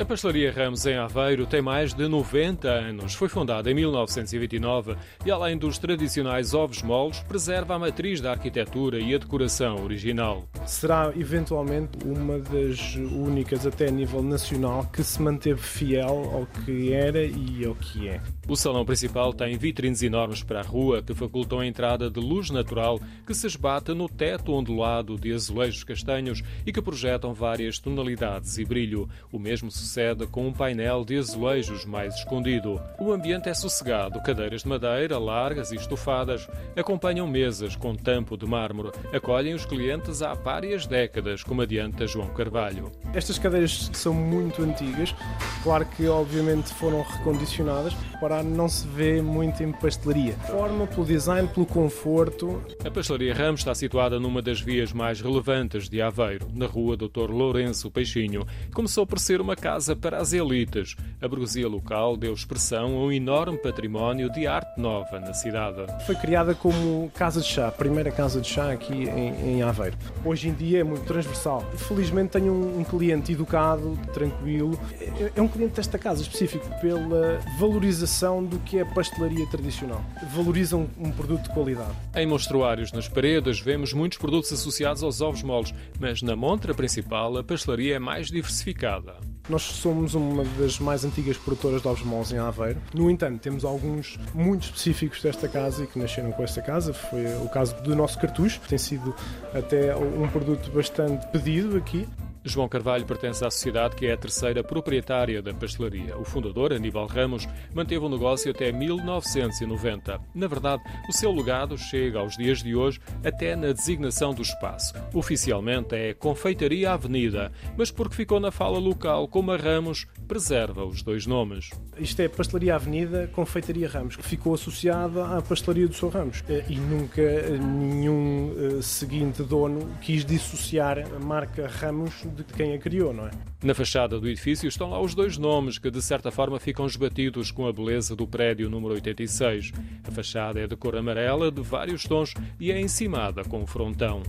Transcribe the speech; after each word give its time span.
A 0.00 0.04
Pastelaria 0.04 0.52
Ramos 0.52 0.86
em 0.86 0.96
Aveiro 0.96 1.44
tem 1.44 1.60
mais 1.60 1.92
de 1.92 2.06
90 2.06 2.68
anos. 2.68 3.14
Foi 3.14 3.28
fundada 3.28 3.68
em 3.68 3.74
1929 3.74 4.94
e, 5.26 5.30
além 5.30 5.58
dos 5.58 5.76
tradicionais 5.76 6.54
ovos 6.54 6.82
moles, 6.84 7.18
preserva 7.22 7.74
a 7.74 7.78
matriz 7.80 8.20
da 8.20 8.30
arquitetura 8.30 9.00
e 9.00 9.12
a 9.12 9.18
decoração 9.18 9.82
original. 9.82 10.48
Será 10.64 11.12
eventualmente 11.16 11.98
uma 12.04 12.38
das 12.38 12.94
únicas, 12.94 13.66
até 13.66 13.88
a 13.88 13.90
nível 13.90 14.22
nacional, 14.22 14.88
que 14.92 15.02
se 15.02 15.20
manteve 15.20 15.60
fiel 15.60 16.30
ao 16.32 16.46
que 16.46 16.92
era 16.92 17.24
e 17.24 17.64
ao 17.66 17.74
que 17.74 18.08
é. 18.08 18.20
O 18.46 18.54
salão 18.54 18.84
principal 18.84 19.32
tem 19.32 19.58
vitrines 19.58 20.04
enormes 20.04 20.44
para 20.44 20.60
a 20.60 20.64
rua 20.64 21.02
que 21.02 21.12
facultam 21.12 21.58
a 21.58 21.66
entrada 21.66 22.08
de 22.08 22.20
luz 22.20 22.50
natural 22.50 23.00
que 23.26 23.34
se 23.34 23.48
esbate 23.48 23.92
no 23.92 24.08
teto 24.08 24.52
ondulado 24.52 25.18
de 25.18 25.32
azulejos 25.32 25.82
castanhos 25.82 26.40
e 26.64 26.72
que 26.72 26.80
projetam 26.80 27.34
várias 27.34 27.80
tonalidades 27.80 28.58
e 28.58 28.64
brilho. 28.64 29.08
O 29.32 29.40
mesmo 29.40 29.72
sucede 29.88 30.26
com 30.26 30.46
um 30.46 30.52
painel 30.52 31.02
de 31.02 31.16
azulejos 31.16 31.86
mais 31.86 32.14
escondido. 32.14 32.78
O 33.00 33.10
ambiente 33.10 33.48
é 33.48 33.54
sossegado, 33.54 34.22
cadeiras 34.22 34.62
de 34.62 34.68
madeira 34.68 35.18
largas 35.18 35.72
e 35.72 35.76
estofadas 35.76 36.46
acompanham 36.76 37.26
mesas 37.26 37.74
com 37.74 37.96
tampo 37.96 38.36
de 38.36 38.44
mármore, 38.44 38.92
acolhem 39.14 39.54
os 39.54 39.64
clientes 39.64 40.20
há 40.20 40.34
várias 40.34 40.86
décadas, 40.86 41.42
como 41.42 41.62
adianta 41.62 42.06
João 42.06 42.28
Carvalho. 42.28 42.92
Estas 43.14 43.38
cadeiras 43.38 43.90
são 43.94 44.12
muito 44.12 44.62
antigas, 44.62 45.14
claro 45.62 45.86
que 45.86 46.06
obviamente 46.06 46.72
foram 46.74 47.00
recondicionadas 47.00 47.94
para 48.20 48.42
não 48.42 48.68
se 48.68 48.86
vê 48.88 49.22
muito 49.22 49.62
em 49.62 49.72
pastelaria. 49.72 50.34
Forma 50.50 50.86
pelo 50.86 51.06
design, 51.06 51.48
pelo 51.48 51.64
conforto. 51.64 52.60
A 52.84 52.90
Pastelaria 52.90 53.32
Ramos 53.32 53.60
está 53.60 53.74
situada 53.74 54.20
numa 54.20 54.42
das 54.42 54.60
vias 54.60 54.92
mais 54.92 55.20
relevantes 55.20 55.88
de 55.88 56.02
Aveiro, 56.02 56.48
na 56.52 56.66
rua 56.66 56.96
Dr. 56.96 57.30
Lourenço 57.30 57.90
Peixinho. 57.90 58.44
Começou 58.74 59.06
por 59.06 59.18
ser 59.18 59.40
uma 59.40 59.56
casa 59.56 59.77
para 60.00 60.18
as 60.18 60.32
elites. 60.32 60.96
A 61.20 61.28
burguesia 61.28 61.68
local 61.68 62.16
deu 62.16 62.32
expressão 62.32 62.96
a 62.96 63.04
um 63.04 63.12
enorme 63.12 63.58
património 63.58 64.30
de 64.30 64.46
arte 64.46 64.80
nova 64.80 65.20
na 65.20 65.32
cidade. 65.32 65.86
Foi 66.06 66.14
criada 66.14 66.54
como 66.54 67.10
casa 67.14 67.40
de 67.40 67.46
chá, 67.46 67.70
primeira 67.70 68.10
casa 68.10 68.40
de 68.40 68.48
chá 68.48 68.72
aqui 68.72 69.04
em, 69.08 69.58
em 69.58 69.62
Aveiro. 69.62 69.96
Hoje 70.24 70.48
em 70.48 70.52
dia 70.52 70.80
é 70.80 70.84
muito 70.84 71.04
transversal. 71.04 71.64
Felizmente 71.76 72.30
tenho 72.32 72.52
um, 72.52 72.80
um 72.80 72.84
cliente 72.84 73.32
educado, 73.32 73.98
tranquilo. 74.12 74.78
É, 75.00 75.32
é 75.36 75.42
um 75.42 75.48
cliente 75.48 75.74
desta 75.74 75.98
casa 75.98 76.22
específico 76.22 76.68
pela 76.80 77.38
valorização 77.58 78.44
do 78.44 78.58
que 78.60 78.78
é 78.78 78.84
pastelaria 78.84 79.46
tradicional. 79.46 80.02
Valorizam 80.34 80.88
um 80.98 81.10
produto 81.10 81.44
de 81.44 81.50
qualidade. 81.50 81.92
Em 82.14 82.26
monstruários 82.26 82.92
nas 82.92 83.08
paredes 83.08 83.60
vemos 83.60 83.92
muitos 83.92 84.18
produtos 84.18 84.52
associados 84.52 85.02
aos 85.02 85.20
ovos 85.20 85.42
moles, 85.42 85.74
mas 85.98 86.22
na 86.22 86.34
montra 86.34 86.74
principal 86.74 87.36
a 87.36 87.44
pastelaria 87.44 87.96
é 87.96 87.98
mais 87.98 88.28
diversificada. 88.28 89.16
Nós 89.48 89.62
somos 89.68 90.14
uma 90.14 90.44
das 90.58 90.78
mais 90.78 91.04
antigas 91.04 91.36
produtoras 91.36 91.82
de 91.82 91.88
ovos 91.88 92.02
moles 92.02 92.32
em 92.32 92.38
Aveiro. 92.38 92.80
No 92.94 93.10
entanto, 93.10 93.40
temos 93.40 93.64
alguns 93.64 94.18
muito 94.34 94.64
específicos 94.64 95.22
desta 95.22 95.48
casa 95.48 95.84
e 95.84 95.86
que 95.86 95.98
nasceram 95.98 96.32
com 96.32 96.42
esta 96.42 96.62
casa. 96.62 96.92
Foi 96.92 97.24
o 97.44 97.48
caso 97.48 97.74
do 97.82 97.94
nosso 97.94 98.18
cartucho, 98.18 98.60
tem 98.68 98.78
sido 98.78 99.14
até 99.54 99.94
um 99.96 100.28
produto 100.28 100.70
bastante 100.70 101.26
pedido 101.28 101.76
aqui. 101.76 102.06
João 102.48 102.68
Carvalho 102.68 103.04
pertence 103.04 103.44
à 103.44 103.50
sociedade 103.50 103.94
que 103.94 104.06
é 104.06 104.12
a 104.12 104.16
terceira 104.16 104.64
proprietária 104.64 105.42
da 105.42 105.52
pastelaria. 105.54 106.16
O 106.16 106.24
fundador, 106.24 106.72
Aníbal 106.72 107.06
Ramos, 107.06 107.46
manteve 107.74 108.04
o 108.04 108.08
negócio 108.08 108.50
até 108.50 108.72
1990. 108.72 110.20
Na 110.34 110.46
verdade, 110.46 110.82
o 111.08 111.12
seu 111.12 111.30
legado 111.30 111.76
chega 111.76 112.18
aos 112.18 112.36
dias 112.36 112.62
de 112.62 112.74
hoje 112.74 113.00
até 113.24 113.54
na 113.54 113.72
designação 113.72 114.34
do 114.34 114.42
espaço. 114.42 114.94
Oficialmente 115.12 115.94
é 115.94 116.14
Confeitaria 116.14 116.92
Avenida, 116.92 117.52
mas 117.76 117.90
porque 117.90 118.16
ficou 118.16 118.40
na 118.40 118.50
fala 118.50 118.78
local 118.78 119.28
como 119.28 119.52
a 119.52 119.56
Ramos, 119.56 120.06
preserva 120.26 120.84
os 120.84 121.02
dois 121.02 121.26
nomes. 121.26 121.70
Isto 121.98 122.22
é 122.22 122.28
Pastelaria 122.28 122.74
Avenida, 122.74 123.28
Confeitaria 123.32 123.88
Ramos, 123.88 124.16
que 124.16 124.22
ficou 124.22 124.54
associada 124.54 125.26
à 125.26 125.42
Pastelaria 125.42 125.86
do 125.86 125.94
Sr. 125.94 126.08
Ramos. 126.08 126.44
E 126.68 126.76
nunca 126.76 127.22
nenhum 127.58 128.54
eh, 128.56 128.82
seguinte 128.82 129.42
dono 129.42 129.88
quis 130.00 130.24
dissociar 130.24 130.98
a 130.98 131.18
marca 131.18 131.66
Ramos 131.66 132.24
de 132.44 132.52
quem 132.52 132.74
a 132.74 132.78
criou, 132.78 133.12
não 133.12 133.26
é? 133.26 133.30
Na 133.62 133.74
fachada 133.74 134.18
do 134.20 134.28
edifício 134.28 134.68
estão 134.68 134.90
lá 134.90 135.00
os 135.00 135.14
dois 135.14 135.36
nomes 135.36 135.78
que, 135.78 135.90
de 135.90 136.00
certa 136.02 136.30
forma, 136.30 136.58
ficam 136.58 136.86
esbatidos 136.86 137.50
com 137.50 137.66
a 137.66 137.72
beleza 137.72 138.14
do 138.14 138.26
prédio 138.26 138.70
número 138.70 138.94
86. 138.94 139.72
A 140.04 140.10
fachada 140.10 140.60
é 140.60 140.66
de 140.66 140.76
cor 140.76 140.96
amarela, 140.96 141.50
de 141.50 141.62
vários 141.62 142.04
tons 142.04 142.34
e 142.58 142.70
é 142.70 142.80
encimada 142.80 143.44
com 143.44 143.62
um 143.62 143.66
frontão. 143.66 144.22